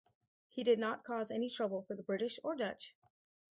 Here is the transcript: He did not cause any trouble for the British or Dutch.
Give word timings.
He 0.49 0.63
did 0.63 0.79
not 0.79 1.03
cause 1.03 1.29
any 1.29 1.47
trouble 1.47 1.83
for 1.83 1.93
the 1.93 2.01
British 2.01 2.39
or 2.43 2.55
Dutch. 2.55 2.95